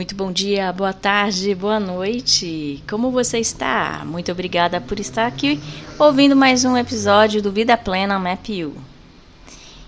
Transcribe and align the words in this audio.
Muito 0.00 0.14
bom 0.14 0.32
dia, 0.32 0.72
boa 0.72 0.94
tarde, 0.94 1.54
boa 1.54 1.78
noite. 1.78 2.82
Como 2.88 3.10
você 3.10 3.38
está? 3.38 4.02
Muito 4.02 4.32
obrigada 4.32 4.80
por 4.80 4.98
estar 4.98 5.26
aqui 5.26 5.60
ouvindo 5.98 6.34
mais 6.34 6.64
um 6.64 6.74
episódio 6.74 7.42
do 7.42 7.52
Vida 7.52 7.76
Plena 7.76 8.18
Map 8.18 8.48
You. 8.48 8.74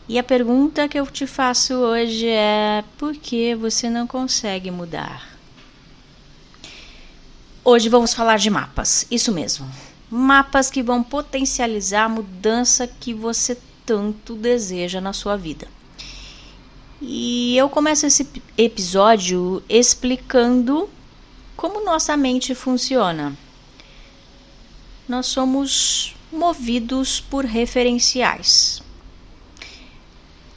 E 0.07 0.19
a 0.19 0.23
pergunta 0.23 0.87
que 0.87 1.01
eu 1.01 1.07
te 1.07 1.27
faço 1.27 1.73
hoje 1.77 2.29
é: 2.29 2.85
por 2.99 3.15
que 3.15 3.55
você 3.55 3.89
não 3.89 4.07
consegue 4.07 4.71
mudar? 4.71 5.31
Hoje 7.65 7.89
vamos 7.89 8.13
falar 8.13 8.37
de 8.37 8.51
mapas, 8.51 9.07
isso 9.11 9.33
mesmo. 9.33 9.67
Mapas 10.11 10.71
que 10.71 10.83
vão 10.83 11.03
potencializar 11.03 12.05
a 12.05 12.11
mudança 12.11 12.87
que 12.87 13.15
você 13.15 13.57
tanto 13.87 14.35
deseja 14.35 15.01
na 15.01 15.15
sua 15.15 15.39
vida. 15.39 15.67
E 17.05 17.57
eu 17.57 17.69
começo 17.69 18.07
esse 18.07 18.25
episódio 18.57 19.61
explicando 19.69 20.89
como 21.57 21.85
nossa 21.85 22.17
mente 22.17 22.55
funciona. 22.55 23.37
Nós 25.09 25.27
somos 25.27 26.15
movidos 26.33 27.21
por 27.21 27.45
referenciais. 27.45 28.81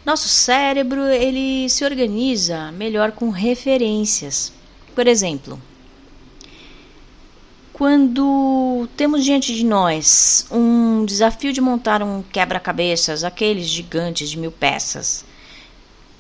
Nosso 0.06 0.28
cérebro, 0.28 1.02
ele 1.02 1.68
se 1.68 1.84
organiza 1.84 2.72
melhor 2.74 3.12
com 3.12 3.32
referências. 3.32 4.54
Por 4.94 5.08
exemplo, 5.08 5.60
quando 7.74 8.88
temos 8.96 9.26
diante 9.26 9.54
de 9.56 9.66
nós 9.66 10.46
um 10.52 11.06
desafio 11.06 11.52
de 11.52 11.60
montar 11.60 12.04
um 12.04 12.22
quebra-cabeças, 12.22 13.24
aqueles 13.24 13.66
gigantes 13.66 14.30
de 14.30 14.38
mil 14.38 14.52
peças, 14.52 15.26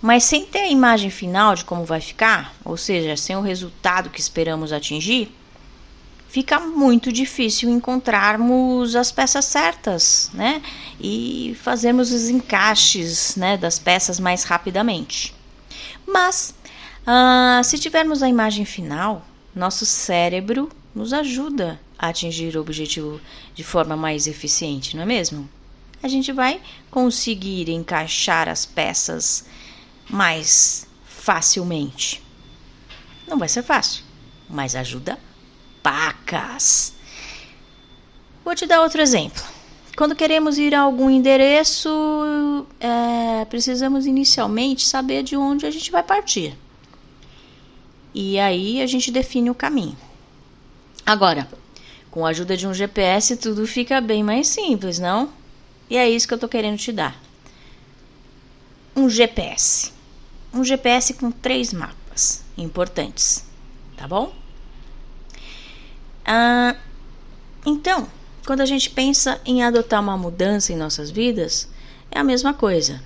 mas 0.01 0.23
sem 0.23 0.45
ter 0.45 0.59
a 0.59 0.69
imagem 0.69 1.09
final 1.09 1.55
de 1.55 1.65
como 1.65 1.85
vai 1.85 2.01
ficar, 2.01 2.53
ou 2.63 2.77
seja, 2.77 3.17
sem 3.17 3.35
o 3.35 3.41
resultado 3.41 4.09
que 4.09 4.19
esperamos 4.19 4.71
atingir, 4.71 5.31
fica 6.35 6.59
muito 6.59 7.11
difícil 7.11 7.69
encontrarmos 7.69 8.95
as 8.95 9.11
peças 9.11 9.45
certas, 9.45 10.29
né? 10.33 10.61
E 10.99 11.55
fazermos 11.61 12.11
os 12.11 12.29
encaixes, 12.29 13.35
né, 13.37 13.55
das 13.57 13.79
peças 13.79 14.19
mais 14.19 14.43
rapidamente. 14.43 15.33
Mas, 16.05 16.53
ah, 17.07 17.61
se 17.63 17.79
tivermos 17.79 18.21
a 18.21 18.27
imagem 18.27 18.65
final, 18.65 19.25
nosso 19.55 19.85
cérebro 19.85 20.69
nos 20.93 21.13
ajuda 21.13 21.79
a 21.97 22.09
atingir 22.09 22.57
o 22.57 22.61
objetivo 22.61 23.21
de 23.53 23.63
forma 23.63 23.95
mais 23.95 24.27
eficiente, 24.27 24.95
não 24.95 25.03
é 25.03 25.05
mesmo? 25.05 25.49
A 26.03 26.07
gente 26.07 26.31
vai 26.31 26.59
conseguir 26.91 27.69
encaixar 27.69 28.49
as 28.49 28.65
peças 28.65 29.45
mais 30.09 30.87
facilmente. 31.05 32.23
Não 33.27 33.37
vai 33.37 33.49
ser 33.49 33.63
fácil, 33.63 34.03
mas 34.49 34.75
ajuda 34.75 35.17
pacas. 35.81 36.93
Vou 38.43 38.55
te 38.55 38.65
dar 38.65 38.81
outro 38.81 39.01
exemplo. 39.01 39.43
Quando 39.95 40.15
queremos 40.15 40.57
ir 40.57 40.75
a 40.75 40.81
algum 40.81 41.09
endereço, 41.09 41.89
é, 42.79 43.45
precisamos 43.45 44.05
inicialmente 44.05 44.85
saber 44.85 45.23
de 45.23 45.37
onde 45.37 45.65
a 45.65 45.71
gente 45.71 45.89
vai 45.89 46.03
partir. 46.03 46.55
E 48.13 48.37
aí 48.37 48.81
a 48.81 48.87
gente 48.87 49.11
define 49.11 49.49
o 49.49 49.55
caminho. 49.55 49.97
Agora, 51.05 51.47
com 52.11 52.25
a 52.25 52.29
ajuda 52.29 52.55
de 52.55 52.67
um 52.67 52.73
GPS, 52.73 53.37
tudo 53.37 53.65
fica 53.65 53.99
bem 54.01 54.23
mais 54.23 54.47
simples, 54.47 54.99
não? 54.99 55.29
E 55.89 55.97
é 55.97 56.09
isso 56.09 56.27
que 56.27 56.33
eu 56.33 56.37
estou 56.37 56.49
querendo 56.49 56.77
te 56.77 56.91
dar. 56.91 57.19
Um 58.95 59.09
GPS 59.09 59.94
um 60.55 60.63
GPS 60.63 61.13
com 61.15 61.29
três 61.31 61.73
mapas 61.73 62.43
importantes, 62.57 63.45
tá 63.97 64.07
bom? 64.07 64.33
Ah, 66.25 66.75
então, 67.65 68.07
quando 68.45 68.61
a 68.61 68.65
gente 68.65 68.89
pensa 68.89 69.39
em 69.45 69.63
adotar 69.63 70.01
uma 70.01 70.17
mudança 70.17 70.71
em 70.71 70.77
nossas 70.77 71.11
vidas, 71.11 71.67
é 72.09 72.19
a 72.19 72.23
mesma 72.23 72.53
coisa. 72.53 73.01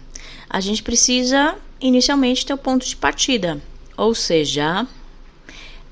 A 0.50 0.60
gente 0.62 0.84
precisa 0.84 1.56
inicialmente 1.82 2.46
ter 2.46 2.54
o 2.54 2.58
ponto 2.58 2.86
de 2.86 2.96
partida, 2.96 3.62
ou 3.98 4.14
seja, 4.14 4.88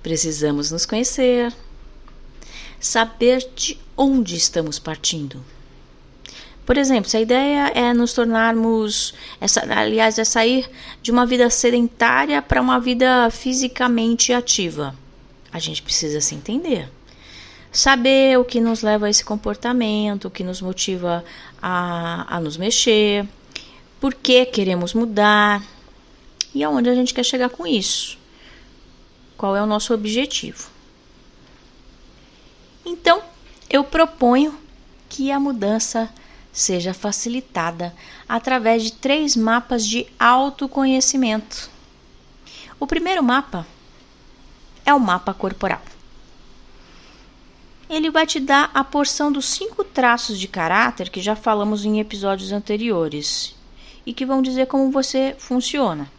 precisamos 0.03 0.71
nos 0.71 0.85
conhecer, 0.85 1.53
saber 2.79 3.49
de 3.55 3.77
onde 3.95 4.35
estamos 4.35 4.79
partindo. 4.79 5.43
Por 6.67 6.77
exemplo, 6.77 7.09
se 7.09 7.15
a 7.15 7.21
ideia 7.21 7.71
é 7.73 7.93
nos 7.93 8.11
tornarmos, 8.11 9.13
essa, 9.39 9.61
aliás, 9.73 10.19
é 10.19 10.25
sair 10.25 10.69
de 11.01 11.11
uma 11.11 11.25
vida 11.25 11.49
sedentária 11.49 12.41
para 12.41 12.61
uma 12.61 12.77
vida 12.77 13.29
fisicamente 13.31 14.33
ativa, 14.33 14.93
a 15.49 15.59
gente 15.59 15.81
precisa 15.81 16.19
se 16.19 16.35
entender. 16.35 16.91
Saber 17.71 18.37
o 18.37 18.43
que 18.43 18.59
nos 18.59 18.81
leva 18.81 19.05
a 19.05 19.09
esse 19.09 19.23
comportamento, 19.23 20.25
o 20.25 20.29
que 20.29 20.43
nos 20.43 20.61
motiva 20.61 21.23
a, 21.61 22.35
a 22.35 22.39
nos 22.41 22.57
mexer, 22.57 23.25
por 24.01 24.13
que 24.13 24.45
queremos 24.45 24.93
mudar 24.93 25.63
e 26.53 26.65
aonde 26.65 26.89
a 26.89 26.95
gente 26.95 27.13
quer 27.13 27.23
chegar 27.23 27.49
com 27.49 27.65
isso. 27.65 28.19
Qual 29.37 29.55
é 29.55 29.63
o 29.63 29.65
nosso 29.65 29.93
objetivo? 29.93 30.69
Então, 32.85 33.21
eu 33.69 33.85
proponho 33.85 34.53
que 35.07 35.31
a 35.31 35.39
mudança 35.39 36.09
seja 36.57 36.91
facilitada 36.91 37.93
através 38.27 38.81
de 38.81 38.93
três 38.93 39.35
mapas 39.35 39.85
de 39.85 40.07
autoconhecimento. 40.19 41.69
O 42.79 42.87
primeiro 42.87 43.21
mapa 43.21 43.65
é 44.83 44.91
o 44.91 44.99
mapa 44.99 45.35
corporal. 45.35 45.83
Ele 47.87 48.09
vai 48.09 48.25
te 48.25 48.39
dar 48.39 48.71
a 48.73 48.83
porção 48.83 49.31
dos 49.31 49.45
cinco 49.45 49.83
traços 49.83 50.39
de 50.39 50.47
caráter 50.47 51.09
que 51.11 51.21
já 51.21 51.35
falamos 51.35 51.85
em 51.85 51.99
episódios 51.99 52.51
anteriores 52.51 53.55
e 54.03 54.11
que 54.11 54.25
vão 54.25 54.41
dizer 54.41 54.65
como 54.65 54.91
você 54.91 55.35
funciona. 55.37 56.11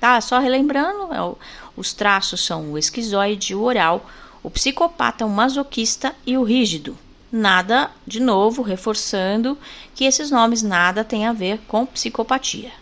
Tá? 0.00 0.20
Só 0.20 0.40
relembrando, 0.40 1.14
é 1.14 1.36
os 1.76 1.92
traços 1.92 2.44
são 2.44 2.72
o 2.72 2.78
esquizoide, 2.78 3.54
o 3.54 3.62
oral, 3.62 4.04
o 4.42 4.50
psicopata, 4.50 5.24
o 5.24 5.30
masoquista 5.30 6.12
e 6.26 6.36
o 6.36 6.42
rígido 6.42 6.98
nada, 7.32 7.90
de 8.06 8.20
novo, 8.20 8.62
reforçando 8.62 9.56
que 9.94 10.04
esses 10.04 10.30
nomes 10.30 10.62
nada 10.62 11.04
tem 11.04 11.26
a 11.26 11.32
ver 11.32 11.60
com 11.68 11.86
psicopatia, 11.86 12.72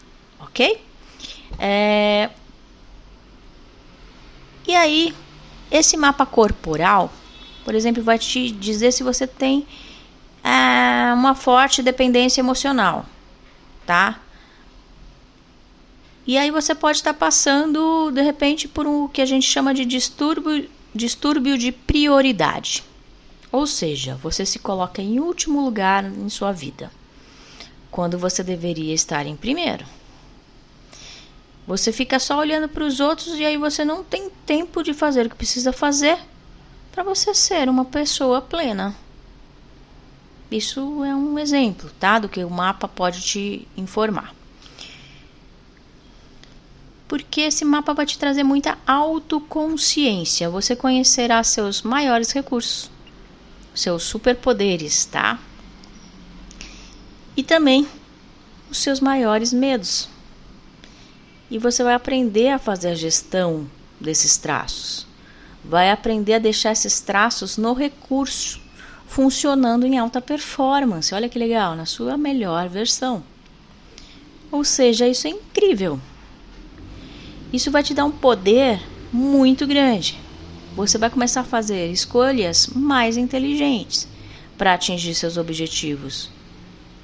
ok? 0.41 0.81
É... 1.59 2.31
E 4.66 4.75
aí, 4.75 5.14
esse 5.70 5.97
mapa 5.97 6.25
corporal, 6.26 7.12
por 7.64 7.75
exemplo, 7.75 8.03
vai 8.03 8.19
te 8.19 8.50
dizer 8.50 8.92
se 8.92 9.03
você 9.03 9.26
tem 9.26 9.66
é, 10.44 11.12
uma 11.12 11.34
forte 11.34 11.82
dependência 11.82 12.41
emocional, 12.41 13.04
tá? 13.87 14.20
E 16.26 16.37
aí 16.37 16.50
você 16.50 16.75
pode 16.75 16.98
estar 16.98 17.14
passando, 17.14 18.10
de 18.10 18.20
repente, 18.20 18.69
por 18.69 18.87
o 18.87 19.04
um, 19.04 19.08
que 19.08 19.22
a 19.22 19.26
gente 19.26 19.47
chama 19.47 19.72
de 19.72 19.87
distúrbio, 19.87 20.69
distúrbio 20.94 21.56
de 21.56 21.72
prioridade. 21.72 22.84
Ou 23.50 23.66
seja, 23.66 24.14
você 24.16 24.44
se 24.44 24.59
coloca 24.59 25.00
em 25.00 25.19
último 25.20 25.64
lugar 25.64 26.04
em 26.04 26.28
sua 26.28 26.53
vida, 26.53 26.91
quando 27.91 28.19
você 28.19 28.42
deveria 28.42 28.94
estar 28.94 29.26
em 29.26 29.36
primeiro. 29.36 29.86
Você 31.66 31.92
fica 31.92 32.19
só 32.19 32.38
olhando 32.38 32.69
para 32.69 32.84
os 32.84 33.00
outros 33.00 33.38
e 33.38 33.44
aí 33.44 33.56
você 33.56 33.84
não 33.84 34.04
tem 34.04 34.31
tempo 34.47 34.82
de 34.82 34.92
fazer 34.92 35.26
o 35.26 35.31
que 35.31 35.37
precisa 35.37 35.72
fazer 35.72 36.19
para 36.92 37.03
você 37.03 37.34
ser 37.34 37.69
uma 37.69 37.84
pessoa 37.84 38.41
plena. 38.41 38.94
Isso 40.50 41.04
é 41.04 41.14
um 41.14 41.38
exemplo, 41.38 41.91
tá? 42.00 42.19
Do 42.19 42.28
que 42.28 42.42
o 42.42 42.50
mapa 42.50 42.88
pode 42.88 43.20
te 43.22 43.69
informar. 43.76 44.34
Porque 47.06 47.43
esse 47.43 47.64
mapa 47.64 47.94
vai 47.94 48.05
te 48.05 48.19
trazer 48.19 48.43
muita 48.43 48.78
autoconsciência. 48.87 50.49
Você 50.50 50.75
conhecerá 50.75 51.43
seus 51.43 51.82
maiores 51.82 52.32
recursos 52.32 52.90
seus 53.78 54.02
superpoderes, 54.02 55.04
tá? 55.04 55.38
E 57.36 57.42
também 57.42 57.86
os 58.70 58.78
seus 58.78 59.00
maiores 59.00 59.52
medos. 59.52 60.08
E 61.50 61.58
você 61.58 61.82
vai 61.82 61.94
aprender 61.94 62.50
a 62.50 62.58
fazer 62.58 62.88
a 62.88 62.94
gestão 62.94 63.66
desses 64.00 64.36
traços. 64.36 65.06
Vai 65.64 65.90
aprender 65.90 66.34
a 66.34 66.38
deixar 66.38 66.72
esses 66.72 67.00
traços 67.00 67.56
no 67.56 67.72
recurso, 67.72 68.60
funcionando 69.06 69.86
em 69.86 69.96
alta 69.96 70.20
performance. 70.20 71.14
Olha 71.14 71.28
que 71.28 71.38
legal, 71.38 71.75
na 71.75 71.86
sua 71.86 72.19
melhor 72.19 72.69
versão. 72.69 73.22
Ou 74.50 74.64
seja, 74.64 75.06
isso 75.06 75.26
é 75.26 75.30
incrível. 75.30 76.00
Isso 77.52 77.70
vai 77.70 77.82
te 77.82 77.94
dar 77.94 78.04
um 78.04 78.10
poder 78.10 78.80
muito 79.12 79.66
grande 79.66 80.27
você 80.86 80.96
vai 80.96 81.10
começar 81.10 81.40
a 81.40 81.44
fazer 81.44 81.90
escolhas 81.90 82.69
mais 82.69 83.16
inteligentes 83.16 84.06
para 84.56 84.75
atingir 84.75 85.12
seus 85.12 85.36
objetivos 85.36 86.30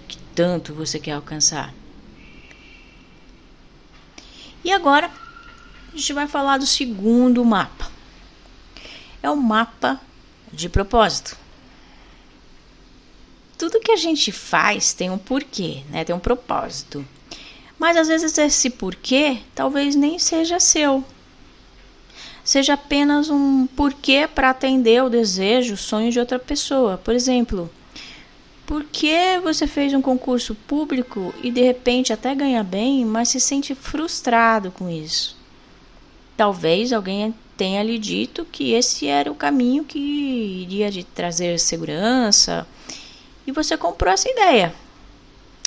que 0.07 0.17
tanto 0.33 0.73
você 0.73 1.01
quer 1.01 1.11
alcançar. 1.11 1.75
E 4.63 4.71
agora, 4.71 5.11
a 5.93 5.97
gente 5.97 6.13
vai 6.13 6.29
falar 6.29 6.59
do 6.59 6.67
segundo 6.67 7.45
mapa. 7.45 7.91
É 9.21 9.29
o 9.29 9.37
mapa 9.37 10.01
de 10.53 10.69
propósito. 10.69 11.37
Tudo 13.59 13.81
que 13.81 13.91
a 13.91 13.97
gente 13.97 14.31
faz 14.31 14.93
tem 14.93 15.11
um 15.11 15.19
porquê, 15.19 15.83
né? 15.91 16.05
Tem 16.05 16.15
um 16.15 16.21
propósito. 16.21 17.05
Mas 17.77 17.97
às 17.97 18.07
vezes 18.07 18.39
esse 18.39 18.71
porquê 18.71 19.41
talvez 19.53 19.97
nem 19.97 20.17
seja 20.19 20.61
seu. 20.61 21.05
Seja 22.45 22.75
apenas 22.75 23.31
um 23.31 23.67
porquê 23.67 24.29
para 24.29 24.51
atender 24.51 25.03
o 25.03 25.09
desejo, 25.09 25.75
o 25.75 25.79
sonho 25.79 26.13
de 26.13 26.21
outra 26.21 26.39
pessoa. 26.39 26.99
Por 26.99 27.15
exemplo, 27.15 27.71
por 28.67 28.85
que 28.85 29.41
você 29.43 29.67
fez 29.67 29.95
um 29.95 30.03
concurso 30.03 30.55
público 30.55 31.35
e 31.43 31.51
de 31.51 31.63
repente 31.63 32.13
até 32.13 32.35
ganha 32.35 32.63
bem, 32.63 33.05
mas 33.05 33.31
se 33.31 33.41
sente 33.41 33.75
frustrado 33.75 34.71
com 34.71 34.91
isso? 34.91 35.37
Talvez 36.37 36.93
alguém 36.93 37.35
tenha 37.57 37.83
lhe 37.83 37.99
dito 37.99 38.45
que 38.45 38.73
esse 38.73 39.07
era 39.07 39.31
o 39.33 39.35
caminho 39.35 39.85
que 39.85 39.99
iria 39.99 40.91
lhe 40.91 41.03
trazer 41.03 41.59
segurança 41.59 42.67
e 43.47 43.53
você 43.53 43.77
comprou 43.77 44.13
essa 44.13 44.29
ideia. 44.29 44.75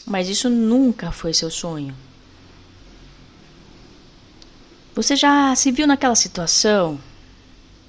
Mas 0.05 0.29
isso 0.29 0.49
nunca 0.49 1.11
foi 1.11 1.33
seu 1.33 1.49
sonho. 1.49 1.95
Você 4.97 5.15
já 5.15 5.53
se 5.53 5.71
viu 5.71 5.85
naquela 5.85 6.15
situação 6.15 6.99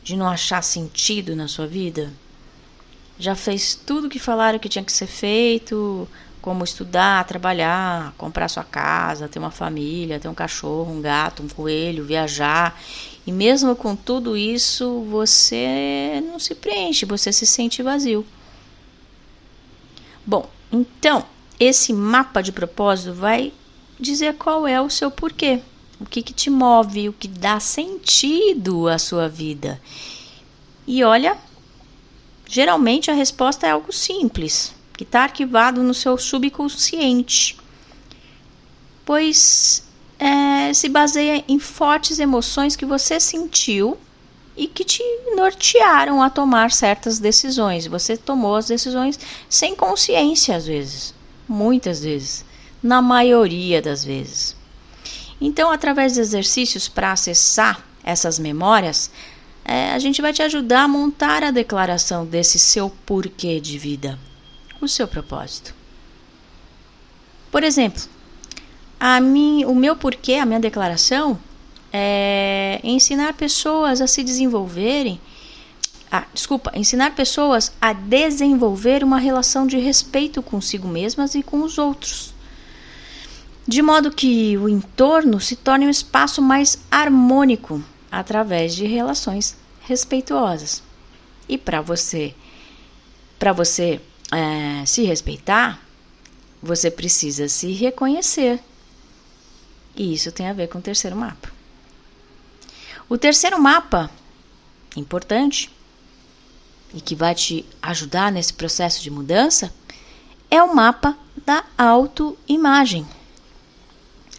de 0.04 0.14
não 0.14 0.28
achar 0.28 0.60
sentido 0.60 1.34
na 1.34 1.48
sua 1.48 1.66
vida? 1.66 2.12
Já 3.18 3.34
fez 3.34 3.74
tudo 3.74 4.10
que 4.10 4.18
falaram 4.18 4.58
que 4.58 4.68
tinha 4.68 4.84
que 4.84 4.92
ser 4.92 5.06
feito, 5.06 6.06
como 6.42 6.62
estudar, 6.62 7.24
trabalhar, 7.24 8.12
comprar 8.18 8.46
sua 8.48 8.62
casa, 8.62 9.26
ter 9.26 9.38
uma 9.38 9.50
família, 9.50 10.20
ter 10.20 10.28
um 10.28 10.34
cachorro, 10.34 10.92
um 10.92 11.00
gato, 11.00 11.42
um 11.42 11.48
coelho, 11.48 12.04
viajar. 12.04 12.78
E 13.26 13.32
mesmo 13.32 13.74
com 13.74 13.96
tudo 13.96 14.36
isso, 14.36 15.00
você 15.08 16.22
não 16.26 16.38
se 16.38 16.54
preenche, 16.54 17.06
você 17.06 17.32
se 17.32 17.46
sente 17.46 17.82
vazio. 17.82 18.26
Bom, 20.26 20.46
então, 20.70 21.24
esse 21.58 21.90
mapa 21.90 22.42
de 22.42 22.52
propósito 22.52 23.14
vai 23.14 23.50
dizer 23.98 24.34
qual 24.34 24.66
é 24.66 24.78
o 24.78 24.90
seu 24.90 25.10
porquê 25.10 25.62
o 26.00 26.06
que, 26.06 26.22
que 26.22 26.32
te 26.32 26.48
move, 26.50 27.08
o 27.08 27.12
que 27.12 27.28
dá 27.28 27.58
sentido 27.58 28.88
à 28.88 28.98
sua 28.98 29.28
vida. 29.28 29.80
E 30.86 31.02
olha, 31.02 31.36
geralmente 32.46 33.10
a 33.10 33.14
resposta 33.14 33.66
é 33.66 33.70
algo 33.70 33.92
simples, 33.92 34.74
que 34.96 35.04
está 35.04 35.22
arquivado 35.22 35.82
no 35.82 35.94
seu 35.94 36.16
subconsciente, 36.16 37.56
pois 39.04 39.82
é, 40.18 40.72
se 40.72 40.88
baseia 40.88 41.44
em 41.48 41.58
fortes 41.58 42.18
emoções 42.18 42.74
que 42.74 42.84
você 42.84 43.20
sentiu 43.20 43.96
e 44.56 44.66
que 44.66 44.84
te 44.84 45.02
nortearam 45.36 46.20
a 46.20 46.28
tomar 46.28 46.72
certas 46.72 47.18
decisões. 47.20 47.86
Você 47.86 48.16
tomou 48.16 48.56
as 48.56 48.66
decisões 48.66 49.18
sem 49.48 49.76
consciência, 49.76 50.56
às 50.56 50.66
vezes, 50.66 51.14
muitas 51.48 52.00
vezes, 52.02 52.44
na 52.82 53.00
maioria 53.00 53.80
das 53.80 54.04
vezes. 54.04 54.57
Então, 55.40 55.70
através 55.70 56.14
de 56.14 56.20
exercícios 56.20 56.88
para 56.88 57.12
acessar 57.12 57.84
essas 58.02 58.38
memórias, 58.38 59.10
é, 59.64 59.92
a 59.92 59.98
gente 59.98 60.22
vai 60.22 60.32
te 60.32 60.42
ajudar 60.42 60.84
a 60.84 60.88
montar 60.88 61.44
a 61.44 61.50
declaração 61.50 62.24
desse 62.24 62.58
seu 62.58 62.90
porquê 63.04 63.60
de 63.60 63.78
vida, 63.78 64.18
o 64.80 64.88
seu 64.88 65.06
propósito. 65.06 65.74
Por 67.50 67.62
exemplo, 67.62 68.02
a 68.98 69.20
mim, 69.20 69.64
o 69.64 69.74
meu 69.74 69.94
porquê, 69.94 70.34
a 70.34 70.46
minha 70.46 70.58
declaração 70.58 71.38
é 71.92 72.80
ensinar 72.82 73.34
pessoas 73.34 74.00
a 74.00 74.06
se 74.06 74.24
desenvolverem. 74.24 75.20
Ah, 76.10 76.26
desculpa, 76.32 76.72
ensinar 76.74 77.14
pessoas 77.14 77.72
a 77.80 77.92
desenvolver 77.92 79.04
uma 79.04 79.18
relação 79.18 79.66
de 79.66 79.78
respeito 79.78 80.42
consigo 80.42 80.88
mesmas 80.88 81.34
e 81.34 81.42
com 81.42 81.62
os 81.62 81.78
outros 81.78 82.34
de 83.68 83.82
modo 83.82 84.10
que 84.10 84.56
o 84.56 84.66
entorno 84.66 85.38
se 85.38 85.54
torne 85.54 85.86
um 85.86 85.90
espaço 85.90 86.40
mais 86.40 86.78
harmônico 86.90 87.84
através 88.10 88.74
de 88.74 88.86
relações 88.86 89.58
respeituosas. 89.82 90.82
E 91.46 91.58
para 91.58 91.82
você, 91.82 92.34
para 93.38 93.52
você 93.52 94.00
é, 94.32 94.86
se 94.86 95.04
respeitar, 95.04 95.86
você 96.62 96.90
precisa 96.90 97.46
se 97.46 97.70
reconhecer. 97.72 98.58
E 99.94 100.14
isso 100.14 100.32
tem 100.32 100.48
a 100.48 100.54
ver 100.54 100.68
com 100.68 100.78
o 100.78 100.82
terceiro 100.82 101.14
mapa. 101.14 101.52
O 103.06 103.18
terceiro 103.18 103.60
mapa, 103.60 104.10
importante, 104.96 105.70
e 106.94 107.02
que 107.02 107.14
vai 107.14 107.34
te 107.34 107.66
ajudar 107.82 108.32
nesse 108.32 108.54
processo 108.54 109.02
de 109.02 109.10
mudança, 109.10 109.74
é 110.50 110.62
o 110.62 110.74
mapa 110.74 111.14
da 111.44 111.64
autoimagem. 111.76 113.06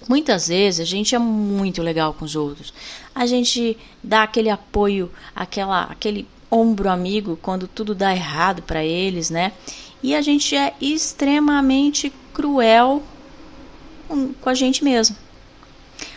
Muitas 0.09 0.47
vezes 0.47 0.79
a 0.79 0.85
gente 0.85 1.13
é 1.13 1.19
muito 1.19 1.83
legal 1.83 2.15
com 2.15 2.25
os 2.25 2.35
outros. 2.35 2.73
A 3.13 3.27
gente 3.27 3.77
dá 4.03 4.23
aquele 4.23 4.49
apoio, 4.49 5.11
aquela, 5.35 5.83
aquele 5.83 6.27
ombro 6.49 6.89
amigo 6.89 7.37
quando 7.39 7.67
tudo 7.67 7.93
dá 7.93 8.11
errado 8.11 8.63
para 8.63 8.83
eles, 8.83 9.29
né? 9.29 9.53
E 10.01 10.15
a 10.15 10.21
gente 10.23 10.55
é 10.55 10.73
extremamente 10.81 12.11
cruel 12.33 13.03
com, 14.07 14.49
a 14.49 14.55
gente 14.55 14.83
mesmo. 14.83 15.15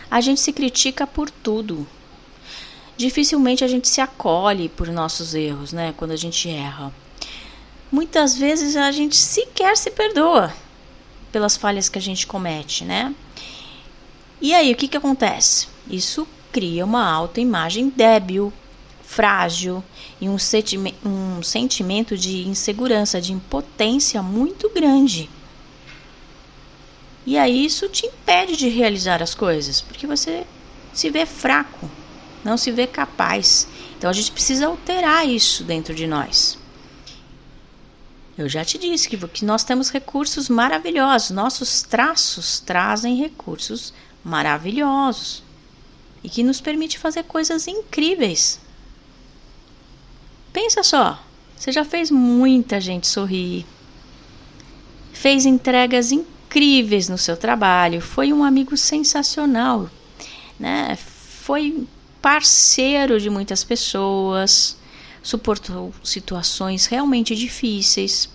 A 0.09 0.19
gente 0.21 0.41
se 0.41 0.51
critica 0.51 1.05
por 1.05 1.29
tudo. 1.29 1.85
Dificilmente 2.97 3.63
a 3.63 3.67
gente 3.67 3.87
se 3.87 4.01
acolhe 4.01 4.69
por 4.69 4.87
nossos 4.87 5.35
erros, 5.35 5.71
né? 5.71 5.93
Quando 5.95 6.13
a 6.13 6.17
gente 6.17 6.49
erra. 6.49 6.91
Muitas 7.91 8.35
vezes 8.35 8.75
a 8.75 8.91
gente 8.91 9.15
sequer 9.15 9.77
se 9.77 9.91
perdoa 9.91 10.51
pelas 11.31 11.55
falhas 11.55 11.89
que 11.89 11.99
a 11.99 12.01
gente 12.01 12.25
comete, 12.25 12.83
né? 12.83 13.13
E 14.43 14.53
aí, 14.53 14.73
o 14.73 14.75
que, 14.75 14.89
que 14.89 14.97
acontece? 14.97 15.69
Isso 15.89 16.27
cria 16.51 16.83
uma 16.83 17.09
autoimagem 17.09 17.87
débil, 17.87 18.51
frágil 19.01 19.81
e 20.19 20.27
um, 20.27 20.37
sentime 20.37 20.93
um 21.05 21.41
sentimento 21.41 22.17
de 22.17 22.45
insegurança, 22.45 23.21
de 23.21 23.31
impotência 23.31 24.21
muito 24.21 24.69
grande. 24.69 25.29
E 27.25 27.37
aí 27.37 27.65
isso 27.65 27.87
te 27.87 28.05
impede 28.05 28.57
de 28.57 28.67
realizar 28.67 29.23
as 29.23 29.33
coisas, 29.33 29.79
porque 29.79 30.05
você 30.05 30.45
se 30.93 31.09
vê 31.09 31.25
fraco, 31.25 31.89
não 32.43 32.57
se 32.57 32.69
vê 32.69 32.85
capaz. 32.85 33.65
Então 33.97 34.09
a 34.09 34.13
gente 34.13 34.33
precisa 34.33 34.67
alterar 34.67 35.25
isso 35.25 35.63
dentro 35.63 35.95
de 35.95 36.05
nós. 36.05 36.57
Eu 38.37 38.49
já 38.49 38.65
te 38.65 38.77
disse 38.77 39.07
que, 39.07 39.17
que 39.27 39.45
nós 39.45 39.63
temos 39.63 39.91
recursos 39.91 40.49
maravilhosos, 40.49 41.29
nossos 41.29 41.83
traços 41.83 42.59
trazem 42.59 43.15
recursos 43.15 43.93
maravilhosos 44.23 45.43
e 46.23 46.29
que 46.29 46.41
nos 46.41 46.59
permite 46.59 46.97
fazer 46.97 47.23
coisas 47.23 47.67
incríveis. 47.67 48.59
Pensa 50.51 50.81
só, 50.81 51.21
você 51.55 51.71
já 51.71 51.85
fez 51.85 52.09
muita 52.09 52.81
gente 52.81 53.07
sorrir, 53.07 53.65
fez 55.11 55.45
entregas 55.45 56.11
incríveis 56.11 57.09
no 57.09 57.17
seu 57.17 57.37
trabalho, 57.37 58.01
foi 58.01 58.33
um 58.33 58.43
amigo 58.43 58.75
sensacional, 58.75 59.89
né? 60.59 60.95
Foi 60.95 61.85
parceiro 62.21 63.19
de 63.19 63.29
muitas 63.29 63.63
pessoas, 63.63 64.77
suportou 65.23 65.93
situações 66.03 66.85
realmente 66.85 67.33
difíceis. 67.33 68.29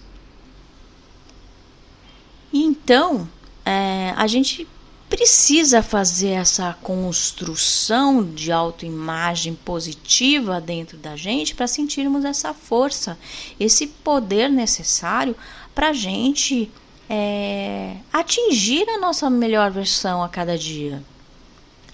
E 2.52 2.64
então, 2.64 3.28
é, 3.64 4.14
a 4.16 4.26
gente 4.26 4.66
precisa 5.09 5.83
fazer 5.83 6.30
essa 6.30 6.76
construção 6.83 8.25
de 8.25 8.52
autoimagem 8.52 9.54
positiva 9.54 10.61
dentro 10.61 10.99
da 10.99 11.16
gente 11.16 11.54
para 11.54 11.66
sentirmos 11.66 12.25
essa 12.25 12.52
força, 12.52 13.18
esse 13.59 13.87
poder 13.87 14.50
necessário 14.50 15.37
para 15.75 15.90
a 15.90 15.92
gente 15.92 16.71
é, 17.09 17.97
atingir 18.12 18.88
a 18.88 18.99
nossa 18.99 19.30
melhor 19.30 19.71
versão 19.71 20.23
a 20.23 20.28
cada 20.28 20.59
dia. 20.59 21.02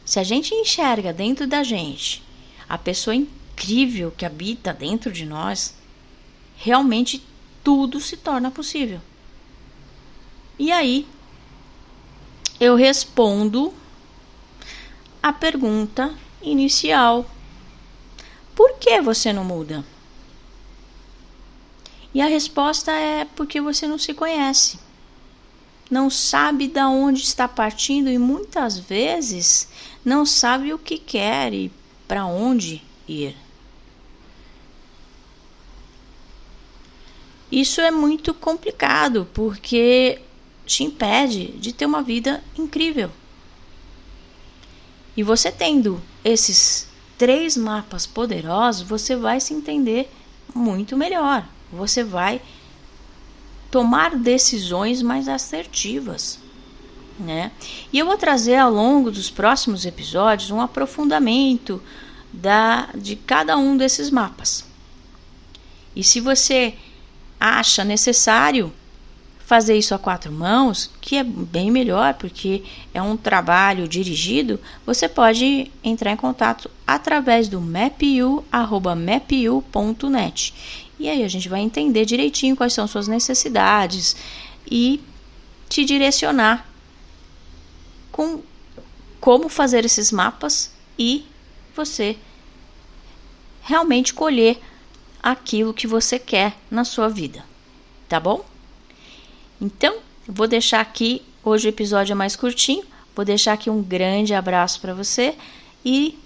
Se 0.05 0.19
a 0.19 0.25
gente 0.25 0.55
enxerga 0.55 1.13
dentro 1.13 1.47
da 1.47 1.63
gente 1.63 2.23
a 2.69 2.77
pessoa 2.77 3.15
incrível 3.55 4.11
que 4.11 4.27
habita 4.27 4.73
dentro 4.73 5.13
de 5.13 5.25
nós, 5.25 5.75
realmente 6.57 7.25
tudo 7.63 8.01
se 8.01 8.17
torna 8.17 8.51
possível. 8.51 9.01
E 10.59 10.73
aí 10.73 11.07
eu 12.61 12.75
respondo 12.77 13.73
a 15.23 15.33
pergunta 15.33 16.15
inicial: 16.43 17.27
Por 18.55 18.75
que 18.79 19.01
você 19.01 19.33
não 19.33 19.45
muda? 19.45 19.85
E 22.13 22.21
a 22.21 22.27
resposta 22.27 22.93
é 22.93 23.25
porque 23.25 23.61
você 23.61 23.89
não 23.89 23.99
se 23.99 24.15
conhece. 24.15 24.79
Não 25.91 26.09
sabe 26.09 26.69
de 26.69 26.81
onde 26.81 27.23
está 27.23 27.49
partindo 27.49 28.09
e 28.09 28.19
muitas 28.19 28.79
vezes 28.79 29.69
não 30.05 30.25
sabe 30.25 30.73
o 30.73 30.79
que 30.79 30.97
quer 30.97 31.53
e 31.53 31.73
para 32.07 32.25
onde 32.25 32.81
ir. 33.07 33.44
Isso 37.55 37.81
é 37.81 37.89
muito 37.89 38.35
complicado 38.35 39.29
porque 39.33 40.21
te 40.67 40.83
impede 40.83 41.53
de 41.53 41.73
ter 41.73 41.87
uma 41.87 42.03
vida 42.03 42.43
incrível. 42.59 43.13
E 45.17 45.23
você 45.23 45.53
tendo 45.53 46.03
esses 46.25 46.89
três 47.17 47.57
mapas 47.57 48.09
poderosos, 48.09 48.83
você 48.83 49.15
vai 49.15 49.39
se 49.39 49.55
entender 49.55 50.11
muito 50.53 50.97
melhor. 50.97 51.47
Você 51.73 52.03
vai 52.03 52.43
tomar 53.71 54.17
decisões 54.17 55.01
mais 55.01 55.29
assertivas, 55.29 56.41
né? 57.21 57.53
E 57.93 58.01
eu 58.01 58.07
vou 58.07 58.19
trazer 58.19 58.57
ao 58.57 58.73
longo 58.73 59.13
dos 59.13 59.31
próximos 59.31 59.87
episódios 59.87 60.51
um 60.51 60.61
aprofundamento 60.61 61.81
da 62.33 62.89
de 62.97 63.15
cada 63.15 63.57
um 63.57 63.77
desses 63.77 64.11
mapas. 64.11 64.65
E 65.95 66.03
se 66.03 66.19
você 66.19 66.77
acha 67.45 67.85
necessário 67.85 68.73
fazer 69.45 69.77
isso 69.77 69.95
a 69.95 69.99
quatro 69.99 70.33
mãos, 70.33 70.91
que 71.03 71.17
é 71.17 71.23
bem 71.23 71.71
melhor 71.71 72.15
porque 72.15 72.65
é 72.95 73.03
um 73.03 73.19
trabalho 73.19 73.87
dirigido, 73.87 74.59
você 74.87 75.07
pode 75.07 75.71
entrar 75.83 76.13
em 76.13 76.17
contato 76.17 76.71
através 76.87 77.47
do 77.47 77.61
mapu@mapu.net. 77.61 80.55
E 80.99 81.07
aí 81.07 81.23
a 81.23 81.29
gente 81.29 81.51
vai 81.51 81.61
entender 81.61 82.07
direitinho 82.07 82.57
quais 82.57 82.73
são 82.73 82.87
suas 82.87 83.07
necessidades 83.07 84.17
e 84.67 85.03
te 85.69 85.85
direcionar 85.85 86.67
com 88.11 88.41
como 89.21 89.51
fazer 89.51 89.85
esses 89.85 90.11
mapas 90.11 90.73
e 90.99 91.27
você 91.77 92.17
realmente 93.63 94.15
colher 94.15 94.59
aquilo 95.25 95.73
que 95.73 95.87
você 95.87 96.19
quer 96.19 96.55
na 96.71 96.85
sua 96.85 97.09
vida, 97.09 97.43
tá 98.07 98.21
bom? 98.21 98.45
Então, 99.59 99.97
vou 100.29 100.47
deixar 100.47 100.81
aqui, 100.81 101.23
hoje 101.43 101.67
o 101.67 101.71
episódio 101.71 102.13
é 102.13 102.15
mais 102.15 102.37
curtinho, 102.37 102.85
vou 103.17 103.25
deixar 103.25 103.55
aqui 103.55 103.71
um 103.71 103.83
grande 103.83 104.35
abraço 104.35 104.79
para 104.83 104.93
você 104.93 105.35
e 105.83 106.19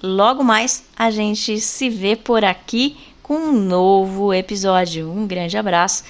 logo 0.00 0.44
mais 0.44 0.84
a 0.96 1.10
gente 1.10 1.60
se 1.60 1.90
vê 1.90 2.14
por 2.14 2.44
aqui 2.44 2.96
com 3.24 3.34
um 3.34 3.52
novo 3.52 4.32
episódio. 4.32 5.10
Um 5.10 5.26
grande 5.26 5.58
abraço 5.58 6.04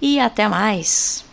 e 0.00 0.18
até 0.18 0.48
mais! 0.48 1.29